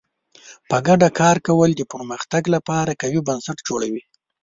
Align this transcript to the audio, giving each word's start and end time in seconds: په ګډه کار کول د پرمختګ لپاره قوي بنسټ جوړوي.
په 0.69 0.77
ګډه 0.87 1.09
کار 1.19 1.37
کول 1.47 1.71
د 1.75 1.81
پرمختګ 1.93 2.43
لپاره 2.55 2.97
قوي 3.01 3.19
بنسټ 3.27 3.57
جوړوي. 3.67 4.03